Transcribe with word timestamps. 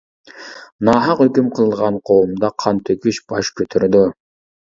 ناھەق 0.87 1.21
ھۆكۈم 1.23 1.51
قىلىدىغان 1.59 1.99
قوۋمدا 2.11 2.51
قان 2.65 2.81
تۆكۈش 2.89 3.21
باش 3.35 3.53
كۆتۈرىدۇ. 3.61 4.03